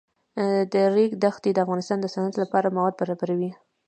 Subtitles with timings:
[0.71, 3.51] د ریګ دښتې د افغانستان د صنعت لپاره مواد برابروي.